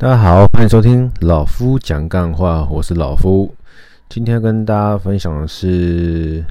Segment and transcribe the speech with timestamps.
[0.00, 3.52] 大家好，欢迎收听老夫讲干话，我是老夫。
[4.08, 6.44] 今天跟大家分享的是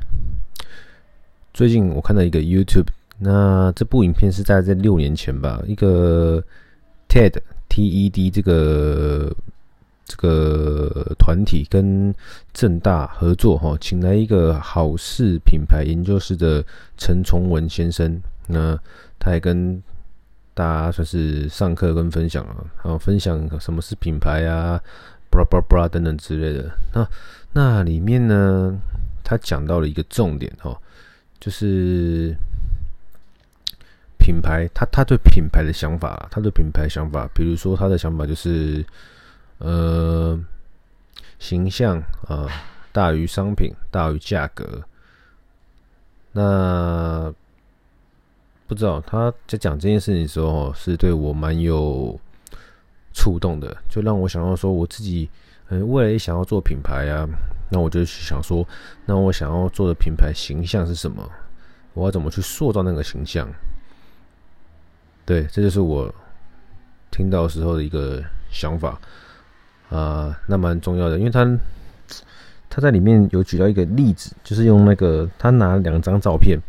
[1.54, 2.88] 最近我看到一个 YouTube，
[3.18, 6.44] 那这部影片是在这六年前吧，一个
[7.08, 7.40] TED
[7.70, 9.34] T E D 这个
[10.04, 12.14] 这个团体跟
[12.52, 16.62] 正大合作哈，请来一个好事品牌研究室的
[16.98, 18.78] 陈崇文先生，那
[19.18, 19.82] 他还跟
[20.58, 24.82] 大家算是上课跟分享啊，然后分享什么是品牌啊，
[25.30, 26.76] 布拉布拉布拉等等之类的。
[26.92, 27.08] 那
[27.54, 28.76] 那里面呢，
[29.24, 30.76] 他讲到了一个重点哦，
[31.40, 32.36] 就是
[34.18, 38.84] 品牌，他他对品牌的想法，他对品牌想法，比如说他的想法就是，
[39.60, 40.40] 呃，
[41.38, 42.50] 形象啊
[42.92, 44.82] 大于商品，大于价格。
[46.32, 47.32] 那
[48.68, 52.20] 不知道他在讲这件事情的时候，是对我蛮有
[53.14, 55.30] 触动的，就让我想到说，我自己
[55.70, 57.26] 嗯，未来也想要做品牌啊，
[57.72, 58.68] 那我就想说，
[59.06, 61.28] 那我想要做的品牌形象是什么？
[61.94, 63.48] 我要怎么去塑造那个形象？
[65.26, 66.14] 对，这就是我
[67.10, 68.22] 听到时候的一个
[68.52, 69.00] 想法
[69.90, 71.58] 啊，那蛮重要的，因为他
[72.70, 76.60] 他在里面有举到一个例子，就是用那个他拿两张照片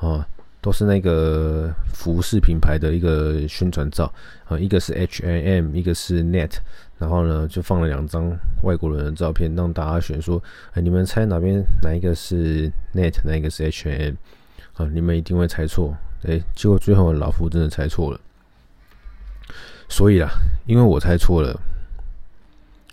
[0.00, 0.24] 啊。
[0.66, 4.12] 都是那个服饰品牌的一个宣传照
[4.46, 6.54] 啊，一个是 H&M，一个是 Net，
[6.98, 10.42] 然后呢就放了两张外国人的照片，让大家选说，
[10.72, 14.14] 哎，你们猜哪边哪一个是 Net，哪一个是 H&M
[14.74, 14.90] 啊？
[14.92, 18.20] 你们一定会猜错，哎，结果最后老夫真的猜错了，
[19.88, 20.28] 所以啦，
[20.66, 21.56] 因为我猜错了，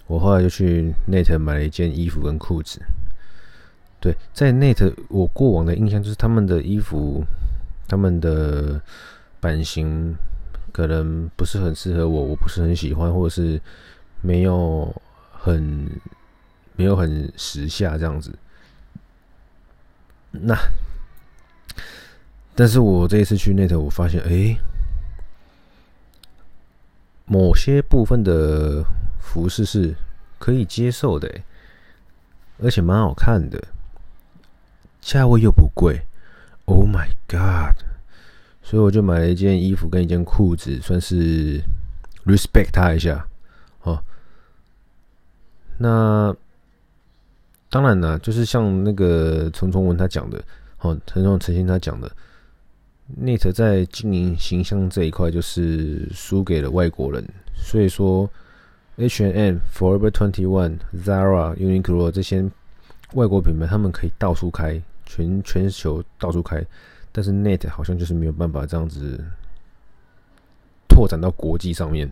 [0.06, 2.80] 我后来就去 Net 买了一件衣服跟裤子。
[4.00, 7.24] 对，在 Net 我过往的印象就是他们的衣服。
[7.88, 8.82] 他们的
[9.40, 10.16] 版型
[10.72, 13.62] 可能不是很适合我，我不是很喜欢，或者是
[14.22, 14.94] 没有
[15.32, 15.90] 很
[16.76, 18.34] 没有很时下这样子。
[20.32, 20.58] 那，
[22.56, 24.58] 但是我这一次去 Net，我发现，哎，
[27.26, 28.84] 某些部分的
[29.20, 29.94] 服饰是
[30.40, 31.30] 可以接受的，
[32.60, 33.64] 而且蛮好看的，
[35.02, 36.02] 价位又不贵。
[36.66, 37.76] Oh my god！
[38.62, 41.62] 所以我就买了一件衣服跟一件裤子，算是
[42.26, 43.28] respect 他一下
[43.82, 44.02] 哦。
[45.78, 46.34] 那
[47.70, 50.42] 当然了，就是像那个陈崇文他讲的，
[50.80, 52.10] 哦，陈崇陈鑫他讲的
[53.20, 57.28] ，Net 在经营形象这一块就是输给了外国人。
[57.56, 58.30] 所以说
[58.96, 62.50] ，H&M、Forever Twenty One、Zara、Uniqlo 这些
[63.14, 64.82] 外国品牌，他们可以到处开。
[65.16, 66.66] 全全球到处开，
[67.12, 69.24] 但是 Net 好像就是没有办法这样子
[70.90, 72.12] 拓展到国际上面，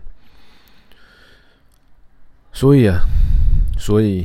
[2.53, 2.99] 所以啊，
[3.79, 4.23] 所以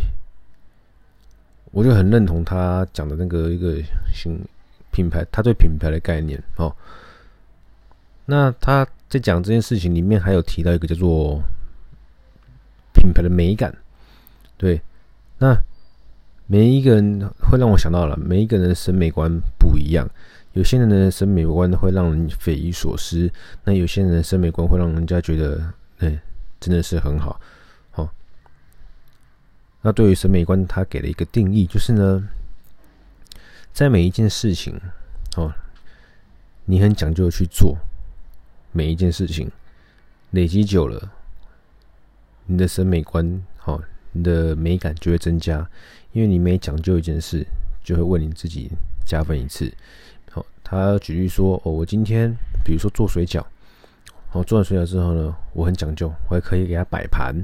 [1.71, 3.83] 我就很认同他讲的那个一个
[4.13, 4.39] 新
[4.93, 6.71] 品牌，他对品牌的概念哦。
[8.27, 11.43] 那他在讲这件事情里面，还有提到一个叫做
[12.93, 13.75] 品牌的美感，
[14.59, 14.83] 对，
[15.39, 15.57] 那。
[16.47, 20.09] 每一个人会让我想到了，每一个人的审美观不一样。
[20.53, 23.31] 有些人的审美观会让人匪夷所思，
[23.65, 26.19] 那有些人的审美观会让人家觉得，哎，
[26.59, 27.39] 真的是很好。
[27.91, 28.09] 好，
[29.83, 32.27] 那对于审美观，他给了一个定义，就是呢，
[33.75, 34.81] 在每一件事情，
[35.37, 35.53] 哦，
[36.65, 37.77] 你很讲究去做
[38.73, 39.51] 每一件事情，
[40.31, 41.11] 累积久了，
[42.47, 43.79] 你的审美观，好，
[44.13, 45.69] 你的美感就会增加。
[46.13, 47.47] 因为你每讲究一件事，
[47.85, 48.71] 就会为你自己
[49.05, 49.71] 加分一次。
[50.31, 52.35] 好，他举例说：“哦，我今天
[52.65, 53.45] 比如说做水饺，
[54.31, 57.35] 好，做完水饺之后呢，我很讲究，我还可以给它摆盘。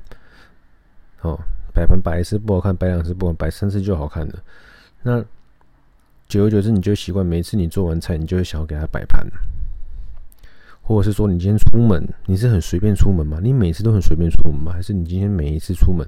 [1.20, 1.38] 哦，
[1.74, 4.42] 摆盘摆一次不好看，摆两次不好看，摆三次就好看了。
[5.02, 5.22] 那
[6.28, 9.26] 久而久之，你就习惯，每次你做完菜，你就会想要给它摆盘。
[10.82, 13.38] 或者是说，你今天出门，你是很随便出门吗？
[13.40, 14.72] 你每次都很随便出门吗？
[14.72, 16.06] 还是你今天每一次出门，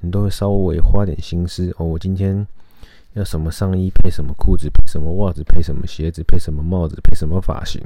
[0.00, 1.86] 你都会稍微花点心思哦？
[1.86, 2.46] 我今天
[3.14, 7.80] 要什么上衣配什么裤子，配什么袜子，配什么鞋子，配什么帽子，配什么发型？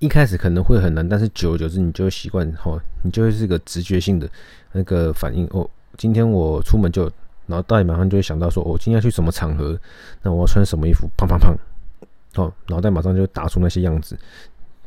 [0.00, 4.28] 一开始可能会很难，但是久而久之，你就会习惯哦，你就会是个直觉性的
[4.72, 5.68] 那个反应哦。
[5.96, 7.04] 今天我出门就，
[7.46, 9.78] 然后大脑马上就会想到说，我、哦、今天要去什么场合？
[10.22, 11.08] 那我要穿什么衣服？
[11.16, 11.54] 砰砰砰。
[12.36, 14.18] 哦，脑袋马上就打出那些样子，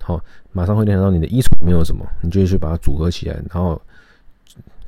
[0.02, 0.20] 好，
[0.52, 3.80] 马上会联想到你的衣橱里面有什么，你就去把它组合起来，然后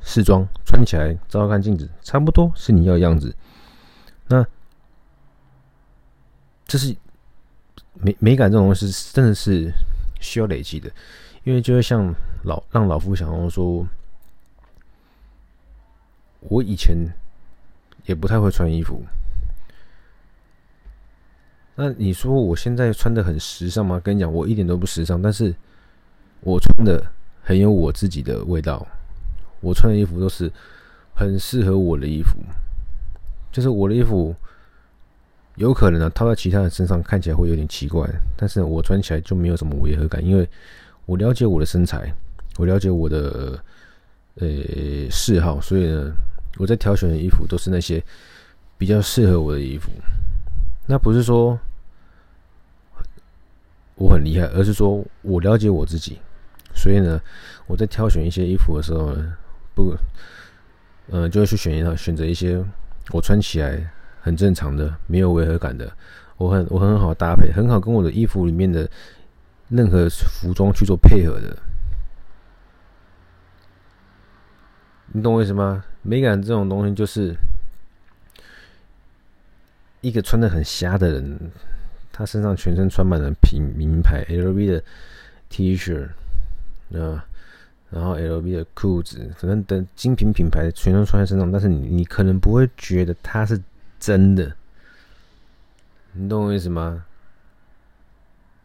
[0.00, 3.34] 试装穿起来，照照看镜子，差不多是你要的样子。
[4.26, 4.44] 那
[6.66, 6.94] 这是
[7.94, 9.72] 美美感这种东西，真的是
[10.20, 10.90] 需要累积的，
[11.44, 12.12] 因为就会像
[12.42, 13.86] 老让老夫想要说，
[16.40, 16.96] 我以前
[18.04, 19.02] 也不太会穿衣服。
[21.80, 24.00] 那你说我现在穿的很时尚吗？
[24.02, 25.54] 跟你讲，我一点都不时尚，但是
[26.40, 27.00] 我穿的
[27.40, 28.84] 很有我自己的味道。
[29.60, 30.50] 我穿的衣服都是
[31.14, 32.36] 很适合我的衣服，
[33.52, 34.34] 就是我的衣服
[35.54, 38.04] 有可能呢、啊、套在其他人身上看起来会有点奇怪，
[38.36, 40.48] 但是我穿起来就没有什么违和感，因为
[41.06, 42.12] 我了解我的身材，
[42.56, 43.56] 我了解我的
[44.40, 44.48] 呃
[45.12, 46.12] 嗜好，所以呢，
[46.56, 48.02] 我在挑选的衣服都是那些
[48.76, 49.92] 比较适合我的衣服。
[50.88, 51.56] 那不是说。
[53.98, 56.20] 我很厉害，而是说我了解我自己，
[56.72, 57.20] 所以呢，
[57.66, 59.36] 我在挑选一些衣服的时候呢，
[59.74, 59.92] 不，
[61.10, 62.64] 呃，就会去选一套，选择一些
[63.10, 63.90] 我穿起来
[64.20, 65.92] 很正常的、没有违和感的，
[66.36, 68.88] 我很我很好搭配，很好跟我的衣服里面的
[69.68, 71.56] 任何服装去做配合的。
[75.12, 75.84] 你懂我意思吗？
[76.02, 77.34] 美感这种东西，就是
[80.02, 81.50] 一个穿得很瞎的人。
[82.18, 84.82] 他身上全身穿满了品名牌 LV 的
[85.48, 86.02] T 恤，
[86.92, 87.24] 啊，
[87.90, 93.62] 然后 LV 的裤子，反正等精品品牌全都穿在身上，但是你你可能不会觉得它是
[94.00, 94.52] 真的，
[96.10, 97.04] 你懂我意思吗？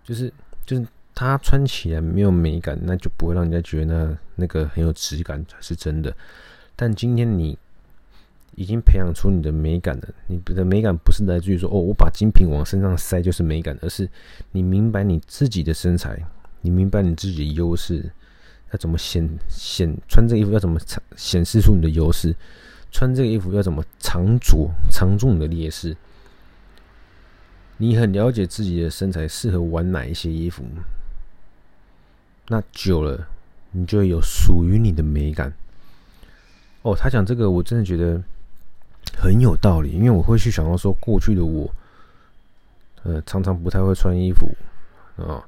[0.04, 0.34] 就是
[0.66, 6.12] 就是他穿起来没有美感，那就不会让人家觉得那那个很有质感才是真的。
[6.76, 7.56] 但今天你。
[8.56, 10.08] 已经培养出你的美感了。
[10.28, 14.08] 你的美感不是来自于说哦，我把精品往身上塞就是美感，而是
[14.52, 16.22] 你明白你自己的身材，
[16.62, 18.12] 你明白你自己的优势，
[18.72, 20.80] 要怎么显显穿这个衣服要怎么
[21.16, 22.36] 显示出你的优势，
[22.92, 25.96] 穿这个衣服要怎么藏住藏住你的劣势。
[27.78, 30.64] 你很了解自己的身材适合玩哪一些衣服，
[32.50, 33.28] 那久了
[33.72, 35.52] 你就会有属于你的美感。
[36.84, 38.22] 哦，他讲这个我真的觉得。
[39.18, 41.70] 很有道理，因为我会去想到说，过去的我，
[43.04, 44.48] 呃，常常不太会穿衣服
[45.16, 45.42] 啊，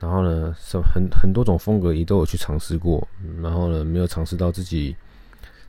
[0.00, 3.06] 然后呢，什很很多种风格也都有去尝试过，
[3.40, 4.96] 然后呢，没有尝试到自己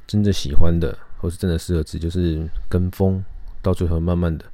[0.07, 3.23] 真正喜欢的，或是真的适合自己，就是跟风，
[3.61, 4.45] 到最后慢慢的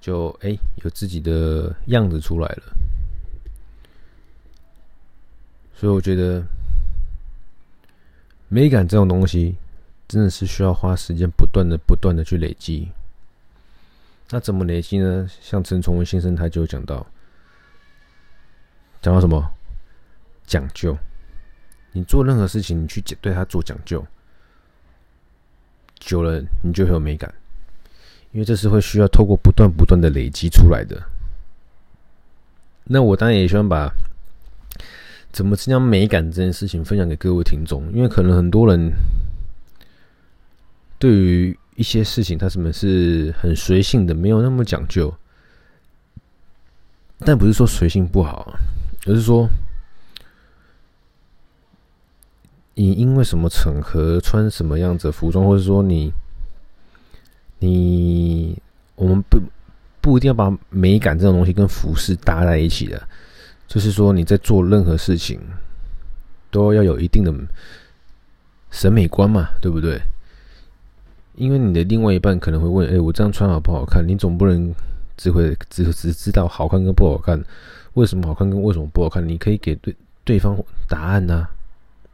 [0.00, 2.62] 就哎、有自己的样子出来了，
[5.74, 6.42] 所以我觉得
[8.48, 9.54] 美感这种东西。
[10.08, 12.88] 真的是需要花时间，不断的、不断的去累积。
[14.30, 15.28] 那怎么累积呢？
[15.40, 17.04] 像陈崇文先生他就讲到，
[19.02, 19.52] 讲到什么
[20.46, 20.96] 讲究？
[21.92, 24.04] 你做任何事情，你去对他做讲究，
[25.98, 27.34] 久了你就会有美感，
[28.30, 31.02] 因为这是会需要透过不断、不断的累积出来的。
[32.84, 33.92] 那我当然也希望把
[35.32, 38.92] 怎么增加美感这件事情分享给各位听众，因为可能很多人。
[40.98, 45.14] 对于一些事情，他什么是很随性的，没有那么讲究。
[47.18, 48.54] 但不是说随性不好，
[49.06, 49.48] 而是说
[52.74, 56.12] 你因为什么场合穿什么样子的服装，或者说你
[57.58, 58.60] 你
[58.94, 59.40] 我们不
[60.00, 63.08] 不一定要把美感这种东西跟服饰搭在一起的，
[63.66, 65.40] 就是说你在做任何事情
[66.50, 67.32] 都要有一定的
[68.70, 70.00] 审美观嘛，对不对？
[71.36, 74.74] 因为你的另外一半可能会问：“哎，我这样穿好不好看？”你总不能
[75.16, 77.42] 只会只只知道好看跟不好看，
[77.94, 79.26] 为什么好看跟为什么不好看？
[79.26, 81.50] 你可以给对对方答案呐、啊，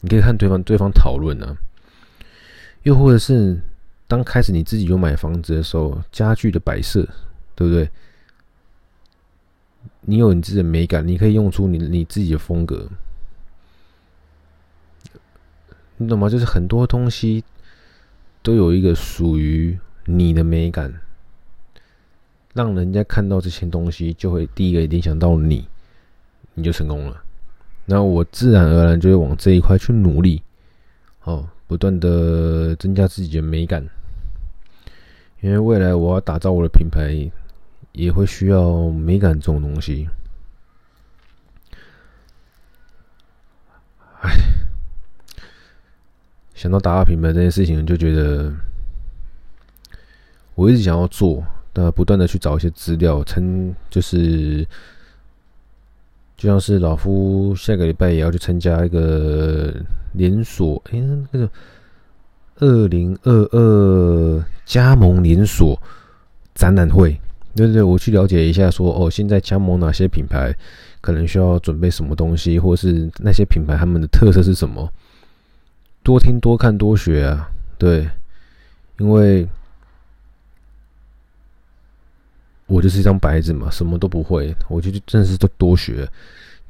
[0.00, 1.56] 你可以看对方对方讨论呐。
[2.82, 3.56] 又或者是
[4.08, 7.08] 当开始你自己有买房子的时候，家具的摆设，
[7.54, 7.88] 对不对？
[10.00, 12.88] 你有你自己的美感，你可以用出你你自己的风格，
[15.96, 16.28] 你懂吗？
[16.28, 17.44] 就是很多东西。
[18.42, 20.92] 都有一个属于你的美感，
[22.52, 25.68] 让人家看到这些东西，就会第一个联想到你，
[26.54, 27.22] 你就成功了。
[27.84, 30.42] 那我自然而然就会往这一块去努力，
[31.22, 33.86] 哦，不断的增加自己的美感，
[35.40, 37.30] 因为未来我要打造我的品牌，
[37.92, 40.08] 也会需要美感这种东西。
[44.22, 44.30] 哎。
[46.62, 48.52] 想到打造品牌这件事情，就觉得
[50.54, 54.64] 我一直想要做，但不断的去找一些资料，参就是
[56.36, 59.74] 就像是老夫下个礼拜也要去参加一个
[60.12, 61.02] 连锁，哎，
[61.32, 61.50] 那个
[62.60, 65.76] 二零二二加盟连锁
[66.54, 67.20] 展览会，
[67.56, 70.54] 对对对，我去了解一下，说哦，现在加盟哪些品牌，
[71.00, 74.88] 可能需要准备什么东西，或是那些品牌他们的特色是什么？
[76.02, 77.50] 多听、多看、多学啊！
[77.78, 78.08] 对，
[78.98, 79.48] 因为
[82.66, 86.08] 我就是一张白纸嘛，什么都不会，我就真的是多多学。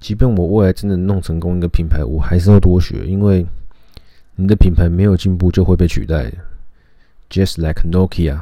[0.01, 3.47] 即便我未来真的弄成功一个品牌，我还是要多学，因为
[4.37, 6.33] 你的品牌没有进步就会被取代。
[7.31, 8.41] Just like Nokia。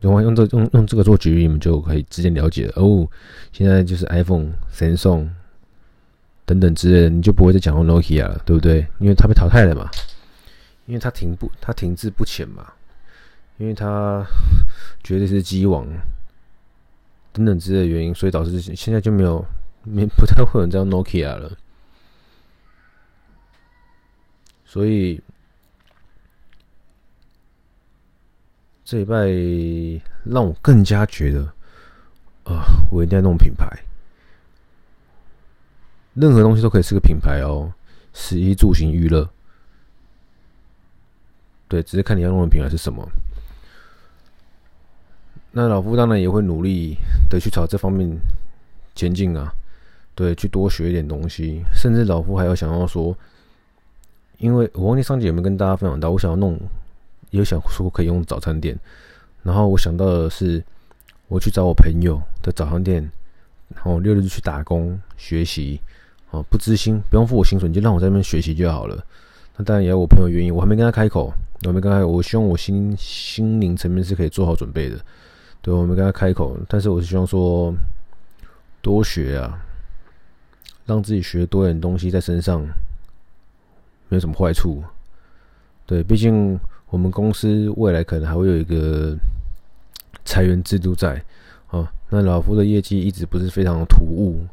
[0.00, 3.08] 用用这用用这个做举例，你们就可以直接了解了哦。
[3.50, 5.28] 现在就是 iPhone、Samsung
[6.46, 8.86] 等等之类的，你就不会再讲到 Nokia 了，对不对？
[8.98, 9.90] 因为它被淘汰了嘛，
[10.86, 12.72] 因为它停不，它停滞不前嘛，
[13.58, 14.24] 因为它
[15.02, 15.86] 绝对是机王
[17.32, 19.44] 等等之类的原因，所以导致现在就没有
[19.82, 21.52] 没不太会有人叫 Nokia 了，
[24.64, 25.20] 所以。
[28.88, 29.26] 这礼拜
[30.22, 31.40] 让我更加觉得，
[32.44, 33.66] 啊、我一定要弄品牌。
[36.16, 37.72] 任何东西都可以是个品牌哦，
[38.12, 39.28] 食衣住行娱乐，
[41.68, 43.06] 对，只是看你要弄的品牌是什么。
[45.52, 46.96] 那老夫当然也会努力
[47.30, 48.18] 的去朝这方面
[48.94, 49.52] 前进啊，
[50.14, 53.16] 对，去多学一点东西，甚至老夫还有想要说，
[54.38, 56.58] 因为我忘记上集有没有跟大家分享到，我想要弄。
[57.30, 58.78] 也想说可以用早餐店，
[59.42, 60.64] 然后我想到的是，
[61.26, 63.02] 我去找我朋友的早餐店，
[63.74, 65.80] 然后六日去打工学习，
[66.30, 69.04] 哦，不知心，不用付我薪水，你就让我在那边学习就好了。
[69.56, 71.32] 那当然也要我朋友愿意，我还没跟他开口，
[71.64, 74.98] 我没跟他，我希望我心心灵层面是可以做好准备的。
[75.62, 77.74] 对，我没跟他开口，但是我是希望说
[78.82, 79.58] 多学啊，
[80.84, 82.60] 让自己学多点东西在身上，
[84.08, 84.82] 没有什么坏处。
[85.86, 86.58] 对，毕竟。
[86.88, 89.12] 我们公司未来可能还会有一个
[90.24, 91.20] 裁员制度在，
[91.70, 94.46] 哦，那老夫的业绩一直不是非常的突兀，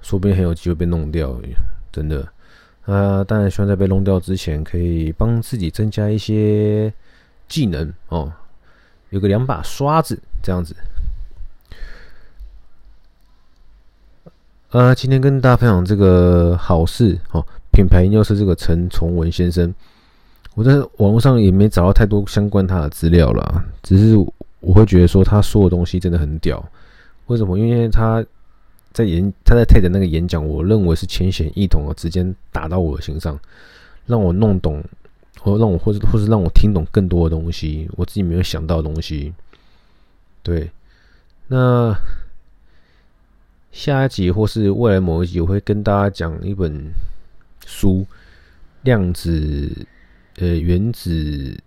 [0.00, 1.38] 说不定很有机会被弄掉，
[1.92, 2.26] 真的。
[2.84, 6.92] 啊，当然希望在被弄掉之前，可以帮自己增加一些
[7.46, 8.32] 技能哦，
[9.10, 10.74] 有个两把刷子这样子。
[14.70, 19.74] 呃，今天跟大家分享这个好事哦，品牌又是这个陈崇文先生。
[20.54, 24.16] 我在网络上也没找到太多相关他的资料啦，只是
[24.60, 26.62] 我会觉得说他说的东西真的很屌。
[27.26, 27.58] 为什么？
[27.58, 28.24] 因为他
[28.98, 33.38] 在演他在 TED 那个演讲，我认为是浅显易懂的，直接打到我的心上，
[34.06, 34.82] 让我弄懂，
[35.38, 39.32] 或让我或者或是让我听懂更多的东西，我自己没有想到的东西。
[40.42, 40.68] 对，
[41.46, 41.96] 那
[43.70, 46.92] 下一集或是未来某一集，我会跟大家讲一本
[47.64, 48.04] 书，
[48.82, 49.86] 量子。
[50.40, 51.58] 呃，原子，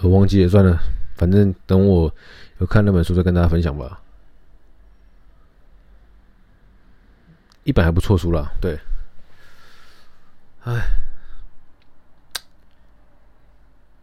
[0.00, 0.78] 我忘记了，算了，
[1.16, 2.08] 反正等我
[2.60, 4.00] 有看那本书再跟大家分享吧。
[7.66, 8.78] 一本还不错书了，对。
[10.60, 10.86] 唉，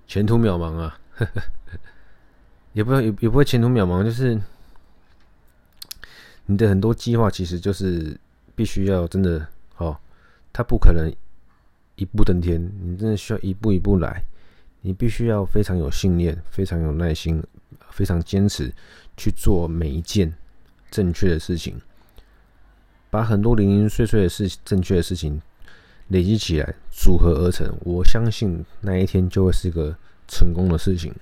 [0.05, 1.41] 前途渺茫啊，呵 呵
[2.73, 4.39] 也不也也不会前途渺茫，就是
[6.45, 8.19] 你的很多计划其实就是
[8.53, 9.97] 必须要真的哦，
[10.51, 11.09] 它不可能。
[11.95, 14.23] 一步登天，你真的需要一步一步来。
[14.81, 17.41] 你必须要非常有信念，非常有耐心，
[17.91, 18.73] 非常坚持
[19.15, 20.33] 去做每一件
[20.89, 21.79] 正确的事情，
[23.13, 25.39] 把很多零零碎碎的事、正确的事情
[26.07, 27.71] 累积起来，组合而成。
[27.81, 29.95] 我相信那一天就会是个
[30.27, 31.13] 成功的事情。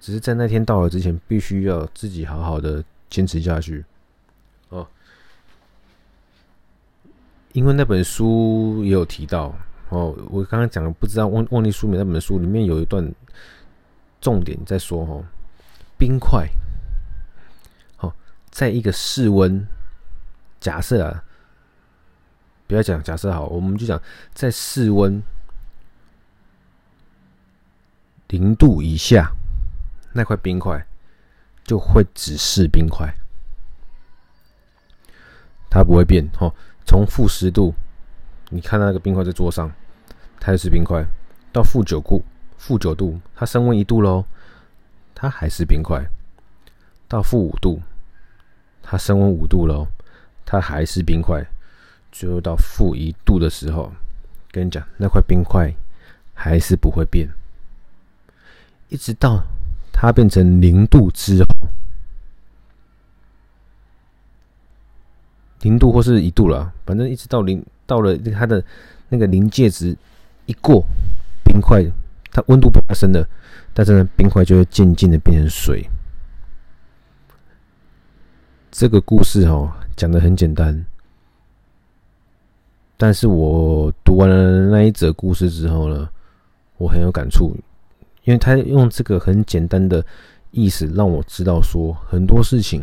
[0.00, 3.84] 只是在那天到了之前，必须要自己好好的坚持下去。
[4.70, 4.86] 哦，
[7.52, 9.54] 因为那本书也有提到。
[9.90, 13.06] 哦，我刚刚讲的不知道忘忘记书名那本书里面有一段
[14.18, 15.22] 重点在说哦，
[15.98, 16.48] 冰块，
[17.98, 18.10] 哦，
[18.50, 19.68] 在一个室温，
[20.62, 21.24] 假设啊，
[22.68, 24.00] 不要讲假设好，我们就讲
[24.32, 25.20] 在室温
[28.28, 29.32] 零度以下，
[30.12, 30.86] 那块冰块
[31.64, 33.12] 就会只是冰块，
[35.68, 36.30] 它不会变。
[36.38, 36.54] 哦，
[36.86, 37.74] 从负十度，
[38.50, 39.70] 你看那个冰块在桌上。
[40.44, 41.04] 它还是冰块，
[41.52, 42.24] 到负九度，
[42.56, 44.24] 负九度，它升温一度喽，
[45.14, 46.04] 它还是冰块。
[47.06, 47.80] 到负五度，
[48.82, 49.86] 它升温五度喽，
[50.52, 51.42] 它还是冰块。
[52.12, 53.90] 最后到负一度的时候，
[54.50, 55.72] 跟你讲，那块冰块
[56.34, 57.26] 还是不会变，
[58.90, 59.42] 一直到
[59.90, 61.46] 它变成零度之后，
[65.62, 68.62] 零度或是一度了，反正一直到零，到了它的
[69.08, 69.96] 那个临界值。
[70.44, 70.84] 一过
[71.44, 71.82] 冰块，
[72.30, 73.26] 它温度不发生了，
[73.72, 75.88] 但是呢，冰块就会渐渐的变成水。
[78.72, 80.86] 这个故事哦，讲的很简单，
[82.96, 86.08] 但是我读完了那一则故事之后呢，
[86.78, 87.54] 我很有感触，
[88.24, 90.02] 因为他用这个很简单的
[90.52, 92.82] 意思让我知道说，很多事情，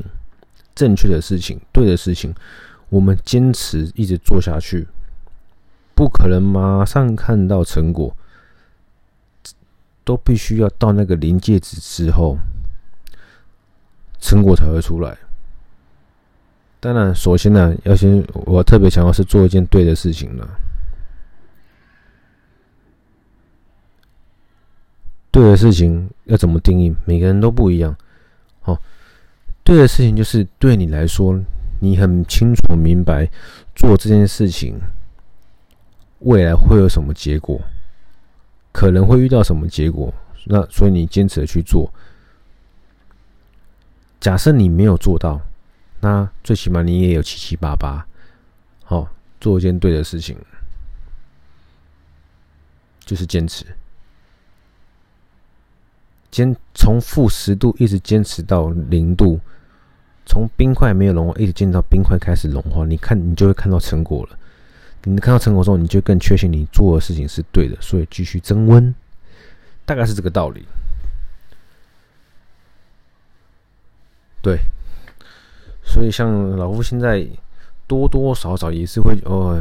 [0.76, 2.36] 正确的事情，对的事情，
[2.90, 4.88] 我们坚持一直做下去，
[5.96, 8.16] 不可能马上看到成果，
[10.04, 12.38] 都必须要到那个临界值之后，
[14.20, 15.18] 成果才会出来。
[16.82, 20.48] 当然，首先呢，要先我特别强调是做一件对的事情呢。
[25.30, 26.96] 对的事情要怎么定义？
[27.04, 27.94] 每个人都不一样。
[28.62, 28.82] 好，
[29.62, 31.38] 对的事情就是对你来说，
[31.82, 33.30] 你很清楚明白
[33.76, 34.80] 做这件事情
[36.20, 37.60] 未来会有什么结果，
[38.72, 40.14] 可能会遇到什么结果，
[40.46, 41.92] 那所以你坚持的去做。
[44.22, 45.42] 假设你没有做到。
[46.02, 48.08] 那最起码你也有七七八八，
[48.84, 49.08] 好，
[49.42, 50.38] 做一件对的事情，
[53.02, 53.66] 就是坚持，
[56.32, 59.40] 坚从负十度一直坚持到零度，
[60.26, 64.40] 从冰块没有融化一直坚持到冰块开始融化，你看你就会看到成果了。
[65.04, 68.96] 你看到成果之后，你就更确信你做的事情是对的，所以继续增温，
[69.86, 70.66] 大概是这个道理。
[74.42, 74.60] 对。
[75.92, 77.26] 所以，像老夫现在
[77.88, 79.60] 多多少少也是会哦，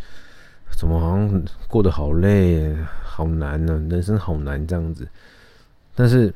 [0.76, 3.82] 怎么好像过得好累、好难呢？
[3.88, 5.08] 人生好难这样子。
[5.94, 6.30] 但是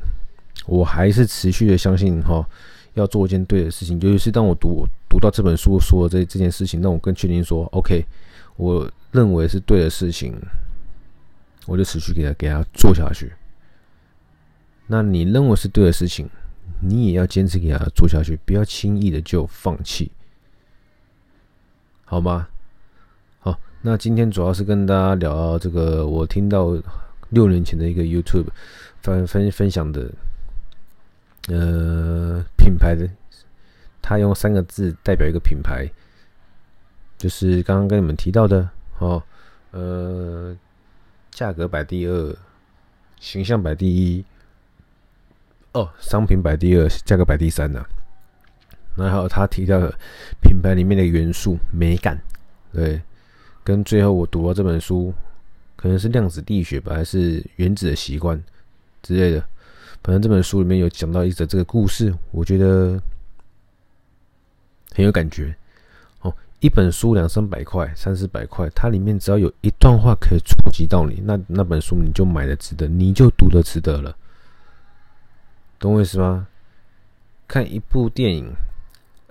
[0.64, 2.42] 我还是持续的相信哈，
[2.94, 4.00] 要做一件对的事情。
[4.00, 8.02] 尤其是当我读读到这本书说这这件事情，让我更确定说，OK，
[8.56, 10.34] 我认为是对的事情，
[11.66, 13.30] 我就持续给他给他做下去。
[14.86, 16.26] 那你认为是对的事情？
[16.82, 20.10] 你也要坚持给他做下去，不要轻易的就放弃，
[22.04, 22.48] 好吗？
[23.38, 26.76] 好，那今天主要是跟大家聊这个，我听到
[27.28, 28.46] 六年前的一个 YouTube
[29.02, 30.10] 分分分享的，
[31.48, 33.08] 呃，品牌的，
[34.00, 35.86] 他用三个字代表一个品牌，
[37.18, 39.22] 就是刚刚跟你们提到的，哦，
[39.72, 40.56] 呃，
[41.30, 42.36] 价格摆第二，
[43.20, 44.24] 形象摆第一。
[45.72, 47.84] 哦，商品摆第二，价格摆第三呐、
[48.96, 49.94] 然后他提到的
[50.42, 52.20] 品牌里面的元素美感，
[52.72, 53.00] 对，
[53.62, 55.14] 跟最后我读到这本书，
[55.76, 58.42] 可能是量子力学吧，还是原子的习惯
[59.00, 59.40] 之类的。
[60.02, 63.00] 反正这本书里面有讲到一则这个故事，我觉得
[64.92, 65.54] 很有感觉。
[66.22, 74.16] 哦，一本书两三百块、三四百块，它里面只要有一段话可以触及到你，那那本书你就买的值得，你就读的值得了。
[75.80, 76.46] 懂我意思吗？
[77.48, 78.52] 看一部电影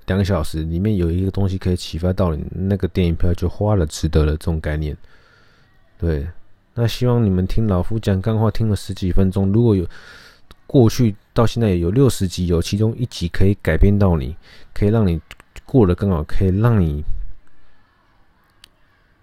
[0.08, 4.32] 两个小时，里面有一个东西可以启发到你，那个电影票就花了，值得了。
[4.32, 4.98] 这种概念，
[5.98, 6.28] 对。
[6.74, 9.86] 那希望你们听老夫讲干话听了十几分钟，如果有
[10.66, 14.36] 过去到现在有六十集，有其中一集可以改变到你，
[14.74, 15.22] 可以让你
[15.66, 17.04] 过得更好，可以让你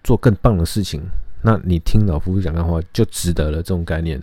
[0.03, 1.01] 做更棒的事情，
[1.41, 3.57] 那你听老夫讲干话就值得了。
[3.57, 4.21] 这种概念，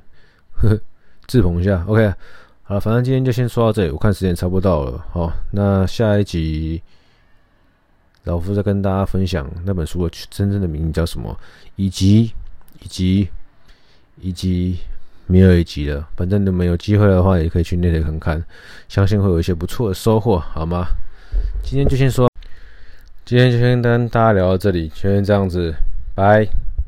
[0.53, 0.81] 呵呵，
[1.27, 2.13] 自捧一下，OK。
[2.67, 3.91] 好，反正今天就先说到这里。
[3.91, 6.81] 我看时间差不多到了，好，那下一集
[8.23, 11.39] 老夫再跟大家分享那本书的真正的名字叫什么，
[11.77, 12.33] 以及
[12.81, 13.29] 以及
[14.19, 14.79] 以及
[15.27, 16.09] 没有一集了。
[16.17, 18.43] 反正你们有机会的话，也可以去那里看看，
[18.89, 20.87] 相信会有一些不错的收获，好吗？
[21.63, 22.27] 今天就先说，
[23.27, 25.75] 今天就先跟大家聊到这里，先这样子，
[26.15, 26.49] 拜。